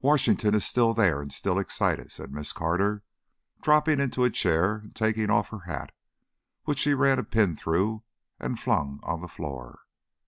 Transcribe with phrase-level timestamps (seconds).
[0.00, 3.04] "Washington is still there and still excited," said Miss Carter,
[3.62, 5.92] dropping into a chair and taking off her hat,
[6.64, 8.02] which she ran the pin through
[8.40, 9.82] and flung on the floor.